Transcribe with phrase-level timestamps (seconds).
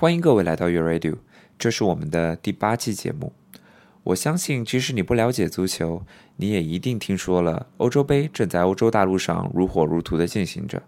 [0.00, 1.18] 欢迎各位来到 Your Radio，
[1.58, 3.34] 这是我们的第八期节目。
[4.02, 10.82] 我相信，即使你不了解足球，你也一定听说了欧洲杯正在欧洲大陆上如火如荼的进行着。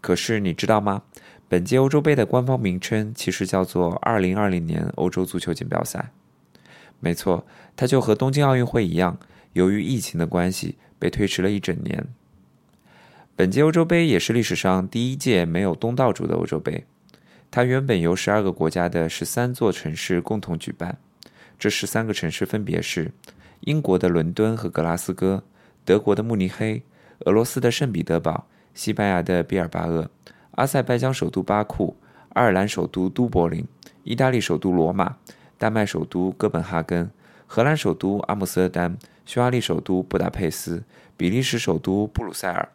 [0.00, 1.02] 可是你知道吗？
[1.46, 6.10] 本届欧洲杯的官方名称其实叫做2020年欧洲足球锦标赛。
[7.00, 7.44] 没错，
[7.76, 9.18] 它就和东京奥运会一样，
[9.52, 12.06] 由于疫情的关系被推迟了一整年。
[13.36, 16.86] 本届欧洲杯也是历史上第一届没有东道主的欧洲杯。
[17.54, 20.96] 它原本由十二个国家的十三座城市共同举办，
[21.58, 23.12] 这十三个城市分别是
[23.60, 25.44] 英国的伦敦和格拉斯哥、
[25.84, 26.82] 德国的慕尼黑、
[27.26, 30.08] 俄罗斯的圣彼得堡、西班牙的毕尔巴鄂。
[30.52, 31.94] 阿塞拜疆首都巴库、
[32.30, 33.62] 爱尔兰首都都柏林、
[34.02, 35.18] 意大利首都罗马、
[35.58, 37.10] 丹麦首都哥本哈根、
[37.46, 38.96] 荷兰首都阿姆斯特丹、
[39.26, 40.82] 匈牙利首都布达佩斯、
[41.18, 42.66] 比利时首都布鲁塞尔、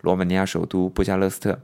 [0.00, 1.60] 罗马尼亚首都布加勒斯特。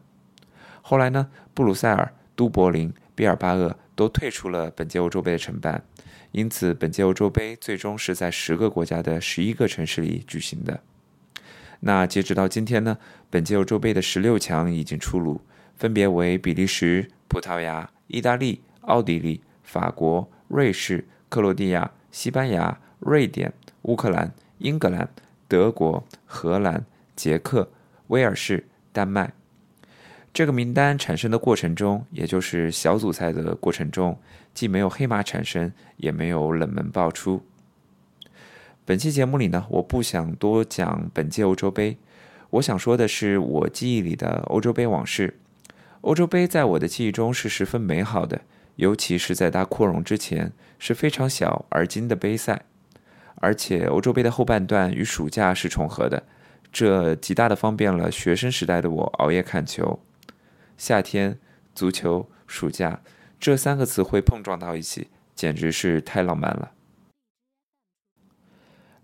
[0.82, 5.84] 后来呢，布鲁塞尔、都柏林、毕尔巴鄂都退出了本届欧洲杯的承办，
[6.32, 10.80] 因此本届欧洲杯最终是在十个国家的十一个城市里举行的。
[11.80, 12.96] 那截止到今天呢，
[13.28, 15.42] 本届欧洲杯的十六强已经出炉。
[15.76, 25.06] 分别为比利时、葡萄牙、意大利、奥地利、法国、瑞士、克罗地亚、西班牙、瑞典、乌克兰、英格兰、
[25.46, 27.70] 德国、荷兰、捷克、
[28.06, 29.30] 威尔士、丹麦。
[30.32, 34.16] 这个名单产生的过程中，也就是小组赛的过程中，
[34.54, 37.42] 既没有黑马产生，也没有冷门爆出。
[38.84, 41.98] 本期节目里呢，我不想多讲本届欧洲杯，
[42.50, 45.34] 我想说的是我记忆里的欧洲杯往事。
[46.02, 48.40] 欧洲杯在我的记忆中是十分美好的，
[48.76, 52.62] 尤其是在它扩容之前是非常小而精的杯赛，
[53.34, 56.22] 而且欧洲杯的后半段与暑假是重合的，
[56.72, 59.98] 这极大的方便了学生时代的我熬夜看球。
[60.80, 61.38] 夏天、
[61.74, 63.02] 足球、暑假
[63.38, 66.72] 这三个词汇碰撞到一起，简直是太浪漫了。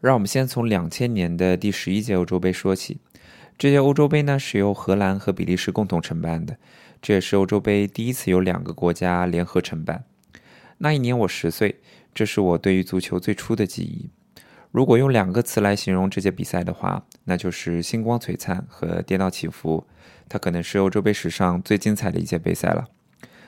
[0.00, 3.00] 让我们先从两千年的第十一届欧洲杯说起，
[3.58, 6.56] 这届欧洲杯呢是由荷兰和比利时共同承办的。
[7.02, 10.06] 这也是欧洲杯第一次由两个国家联合承办。
[10.78, 11.82] 那一年我十岁，
[12.14, 14.08] 这是我对于足球最初的记忆。
[14.76, 19.86] 如果用两个词来形容这届比赛的话，那就是星光璀璨和跌宕起伏。
[20.28, 22.84] 它可能是欧洲杯史上最精彩的一届杯赛了。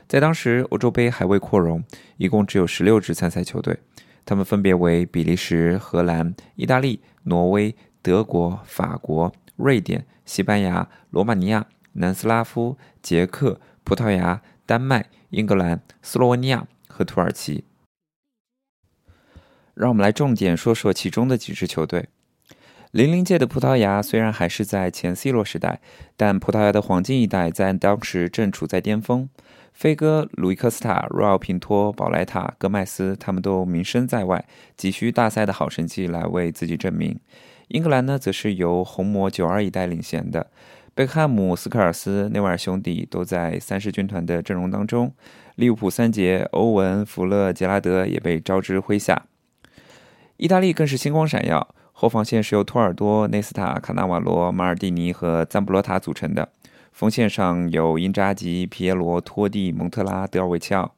[0.06, 1.84] 在当时，欧洲杯还未扩容，
[2.16, 3.78] 一共只有十六支参赛球队，
[4.24, 11.66] 他们分别为比利时、荷兰、意大利、挪威、德国、法国、瑞典、西班牙、罗马尼亚。
[11.92, 17.64] 南斯拉夫、捷克、葡萄牙、丹麦、英格兰、斯洛文尼亚和土耳其。
[19.78, 22.08] 让我们来重点说说其中的几支球队。
[22.90, 25.80] 零零届的葡萄牙虽然还是在前 C 罗时代，
[26.16, 29.28] 但葡萄牙的黄金一代在当时正处在巅峰。
[29.72, 34.44] 飞哥、鲁伊科斯塔、若奥平托、保莱塔、戈麦斯，他们都名声在外，
[34.76, 37.20] 急需大赛的好成绩来为自己证明。
[37.68, 40.50] 英格兰呢，则是由红魔九二一代领衔的。
[40.92, 45.14] 贝克汉姆、斯科尔斯、内维尔兄弟都在三狮军团的阵容当中，
[45.54, 49.26] 利物浦三杰欧文、福勒、杰拉德也被招之麾下。
[50.38, 56.48] 意大利更是星光闪耀，后防线是由托尔多、内斯塔、卡纳瓦罗、马尔蒂尼和赞布罗塔组成的，
[56.92, 60.94] 锋线上有因扎吉、皮耶罗、托蒂、蒙特拉、德尔维奇奥。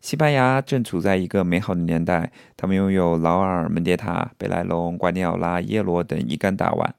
[0.00, 6.94] 西班牙正处在一个美好的年代，他们拥有劳尔、门迭塔、贝莱隆、瓜迪奥拉、耶罗等一干大腕。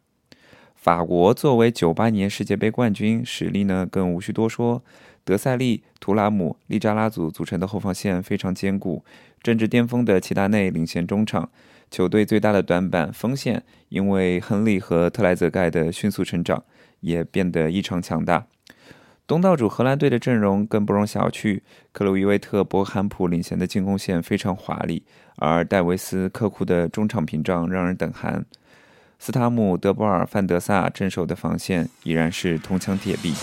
[0.76, 4.84] 法国作为九八年世界杯冠军，实力呢更无需多说。
[5.24, 9.06] 德塞利、图拉姆、利扎拉祖组成的后防线非常坚固。
[9.42, 11.50] 政治巅峰的齐达内领衔中场。
[11.90, 16.64] 球队最大的短板锋线，因为亨利和特莱泽盖的迅速成长，
[17.00, 18.46] 也变得异常强大。
[19.26, 21.60] 东道主荷兰队的阵容更不容小觑。
[21.92, 25.04] 克鲁伊维特、博坎普领衔的进攻线非常华丽，
[25.36, 28.46] 而戴维斯、克库的中场屏障让人等寒。
[29.20, 33.34] 斯塔姆、德波尔、范德萨镇守的防线依然是铜墙铁壁。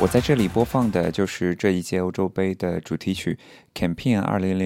[0.00, 3.36] 我在这里播放的就是这一届欧洲杯的主题曲
[3.76, 4.56] 《Campaign 2000》，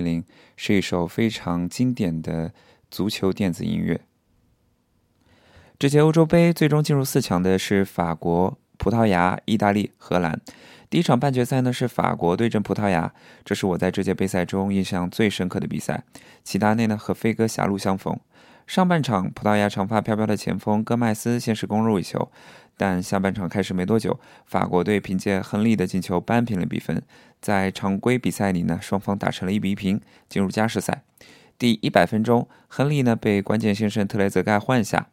[0.56, 2.52] 是一首非常经典的
[2.90, 4.02] 足球电子音乐。
[5.78, 10.38] 这届欧洲杯最终进入四强的是法国、葡萄牙、意大利、荷兰。
[10.90, 16.04] 第一场半决赛呢是法国对阵葡萄牙，这是我在这届杯赛中印象最深刻的比赛。
[16.44, 18.20] 齐达内呢和飞哥狭路相逢。
[18.66, 22.30] 上半场，葡萄牙长发飘飘的前锋戈麦斯先是攻入一球，
[22.76, 27.02] 但下半场开始没多久，法国队凭借亨利的进球扳平了比分。
[27.40, 31.02] 在常规比赛里呢，双方打成了一比一平，进入加时赛。
[31.58, 35.08] 第一百分钟，亨利呢被关键先生特雷泽盖换下。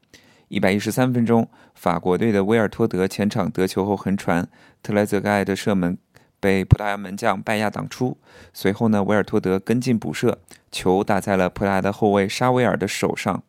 [0.48, 4.48] 一百一十三分钟，法国队的威尔托德前场得球后横传，
[4.82, 5.98] 特莱泽盖的射门
[6.40, 8.18] 被葡萄牙门将拜亚挡出。
[8.54, 10.40] 随后呢，维尔托德跟进补射，
[10.72, 13.44] 球打在了葡萄牙的后卫沙维尔的手上。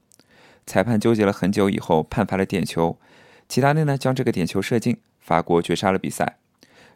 [0.66, 2.98] 裁判纠结了很久以后，判罚了点球。
[3.48, 6.36] 齐达内呢将这个点球射进，法国绝杀了比赛。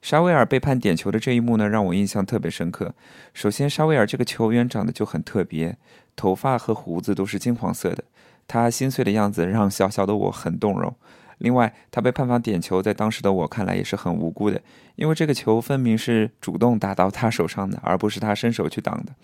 [0.00, 2.94] 沙维尔被判点球的这一幕呢，让我印象特别深刻。
[3.32, 5.78] 首先，沙维尔这个球员长得就很特别，
[6.14, 8.04] 头发和胡子都是金黄色的。
[8.46, 10.94] 他心碎的样子让小小的我很动容。
[11.38, 14.60] 另外，他被判罚点球，在当时的我看来也是很无辜的，
[14.96, 19.14] 因为这个球分明是主动打到他手上的，而不是他伸手去挡的。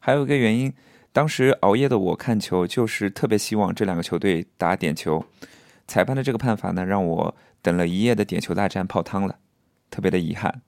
[0.00, 0.72] 还有一个原因，
[1.12, 5.24] 当时熬夜的我看球，就是特别希望这两个球队打点球。
[5.86, 9.36] 裁判的这个判罚呢，让我等了一夜的点球大战泡汤了，
[9.88, 10.62] 特别的遗憾。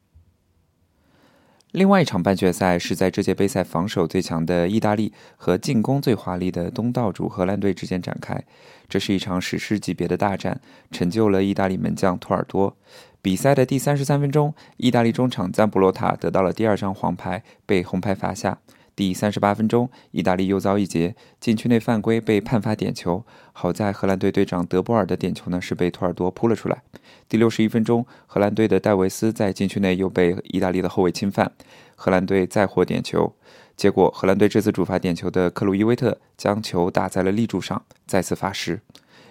[1.73, 8.43] 另外一场半决赛是在这届杯赛防守最强的意大利和进攻最华丽的东道主荷兰队之间展开。
[8.89, 10.59] 这是一场史诗级别的大战，
[10.91, 12.75] 成就了意大利门将托尔多。
[13.21, 18.59] 比赛的第三十三分钟，意大利中场赞布洛塔得到了第二张黄牌，被红牌罚下。
[18.99, 23.25] 第三十八分钟，意大利又遭一劫，禁区内犯规被判罚点球。
[23.53, 26.83] 好在荷兰队队长德波尔的点球呢是被托尔多扑了出来。
[27.29, 31.53] 第六十一分钟，荷兰队的戴维斯在禁区内又被意大利的后卫侵犯，
[31.95, 33.33] 荷兰队再获点球。
[33.77, 38.81] 结果，荷兰队这次主罚点球的克鲁伊维特将球打在了立柱上，再次罚失。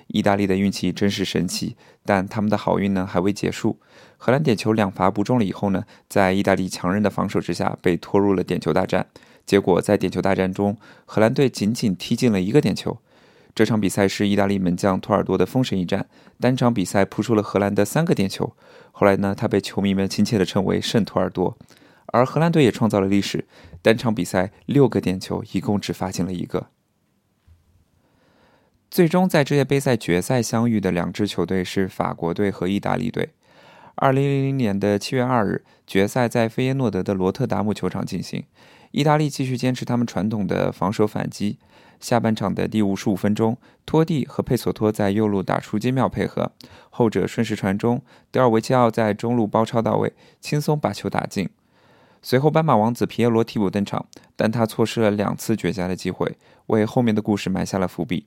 [0.08, 1.75] 意大利的运气真是神奇，
[2.06, 3.78] 但他们的好运呢还未结束。
[4.16, 9.06] 荷兰点球两罚不中了以后呢，在意大利强韧的防守之下被拖入了点球大战。
[9.47, 12.99] 结果在点球大战中，荷兰队仅仅踢进了一个点球。
[13.55, 16.07] 这场比赛是意大利门将托尔多的封神一战，
[16.39, 18.53] 单场比赛扑出了荷兰的三个点球。
[18.91, 21.57] 后来呢，他被球迷们亲切地称为“圣托尔多”。
[22.13, 23.47] 而荷兰队也创造了历史，
[23.81, 26.67] 单场比赛六个点球，一共只罚进了一个。
[28.91, 33.29] 最终在这届杯赛决赛相遇的两支球队是法国队和意大利队。
[33.95, 38.44] 二零零零年的七月二日，决赛在费耶诺德的罗特达姆球场进行。
[38.97, 41.59] 意大利继续坚持他们传统的防守反击。
[41.99, 43.55] 下半场的第五十五分钟，
[43.85, 46.51] 托蒂和佩索托在右路打出精妙配合，
[46.89, 48.01] 后者顺势传中，
[48.31, 51.47] 德尔维奇奥在中路包抄到位，轻松把球打进。
[52.23, 56.35] 随后，斑马王子皮耶罗替补登场，但他错失了两次绝佳的机会，
[56.65, 58.25] 为后面的故事埋下了伏笔。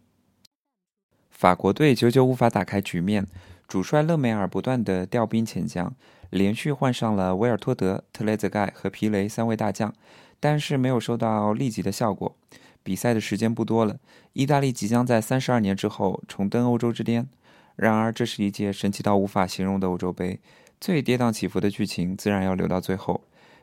[1.32, 3.26] 法国队久久无法打开局面，
[3.66, 5.92] 主帅勒梅尔不断的调兵遣将，
[6.30, 9.92] 连续换上了维尔托德、特雷泽盖和皮雷三位大将。
[10.40, 12.34] 但是没有收到立即的效果。
[12.82, 13.98] 比赛的时间不多了，
[14.32, 17.28] 意大利即将在三十二年之后重登欧洲之巅。
[17.76, 20.40] 然而，这是一届神奇到无法形容的欧洲杯，
[20.80, 23.22] 最跌宕起伏的剧情自然要留到最后。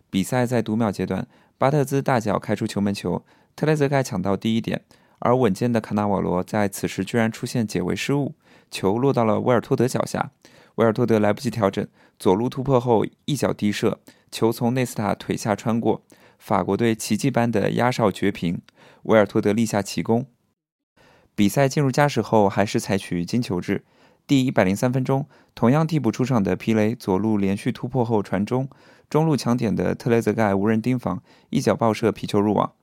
[0.10, 1.28] 比赛在读秒阶段，
[1.58, 3.24] 巴特兹大脚开出球门球，
[3.56, 4.82] 特雷泽盖抢到第一点，
[5.20, 8.34] 而稳健的卡纳瓦罗在此时居然出现解围失误，
[8.72, 10.32] 球落到了维尔托德脚下，
[10.76, 11.86] 维尔托德来不及调整，
[12.18, 14.00] 左路突破后一脚低射，
[14.32, 16.02] 球从内斯塔腿下穿过。
[16.38, 18.62] 法国队奇迹般的压哨绝平，
[19.04, 20.28] 维尔托德立下奇功。
[21.36, 23.86] 比赛进入加时后，还是采取金球制。
[24.26, 28.68] 第一百零三分钟，同样替补出场的皮雷左路连续突破后传中，
[29.10, 32.74] 中路抢点的特雷泽盖无人盯防，一脚爆射皮球入网。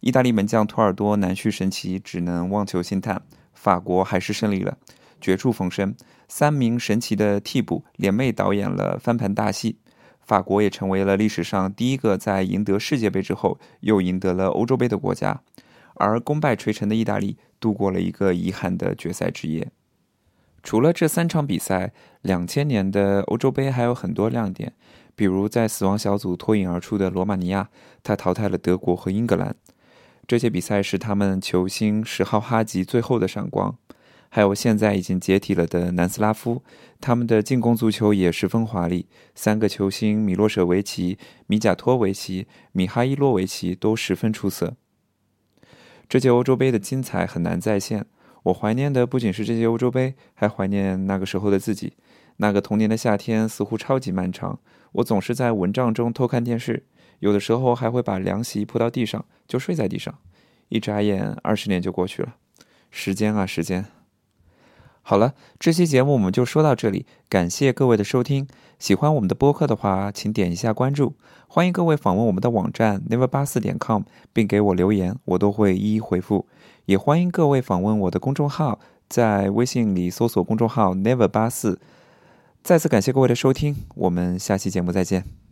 [0.00, 3.22] 意大利门将托尔多难续神奇，只能望球兴叹。
[3.52, 4.76] 法国还是胜利了，
[5.20, 5.96] 绝处逢生，
[6.28, 9.78] 三名神奇的替补联袂导演了翻盘大戏。
[10.26, 15.40] 法国也成为了历史上第一个在赢得世界杯之后又赢得了欧洲杯的国家，
[15.94, 19.70] 而功败垂成的意大利度过了一个遗憾的决赛之夜。
[20.64, 21.92] 除了这三场比赛，
[22.22, 24.72] 两千年的欧洲杯还有很多亮点，
[25.14, 27.68] 比如在死亡小组脱颖而出的罗马尼亚，
[28.02, 29.54] 他淘汰了德国和英格兰。
[30.26, 33.78] 这些比赛是他们球星十号哈吉最后的闪光。
[34.28, 36.62] 还有现在已经解体了的南斯拉夫，
[37.00, 39.06] 他们的进攻足球也十分华丽。
[39.34, 44.76] 三个球星米洛舍维奇、米贾托维奇、米哈伊洛维奇都十分出色。
[46.08, 48.06] 这届欧洲杯的精彩很难再现。
[48.44, 51.94] 我怀念的不仅是这届欧洲杯，还怀念那个时候的自己。
[52.36, 54.60] 那个童年的夏天似乎超级漫长，
[54.92, 56.86] 我总是在蚊帐中偷看电视，
[57.20, 60.16] 有的时候还会把凉席铺到地上就睡在地上。
[60.68, 62.36] 一眨眼，二十年就过去了。
[62.90, 63.86] 时间啊，时间。
[65.08, 68.44] 好了，这期节目我们就说到这里，感谢各位的收听。
[68.80, 71.14] 喜欢我们的播客的话，请点一下关注。
[71.46, 76.44] 欢迎各位访问我们的网站 never 八四点 com，并给我留言，我都会一一回复。
[76.86, 81.78] 也欢迎各位访问我的公众号，在微信里搜索公众号 never 八四。
[82.64, 85.45] 再次感谢各位的收听，我们下期节目再见。